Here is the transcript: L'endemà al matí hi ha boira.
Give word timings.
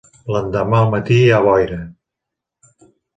L'endemà 0.35 0.79
al 0.85 0.87
matí 0.95 1.17
hi 1.25 1.29
ha 1.35 1.41
boira. 1.49 1.77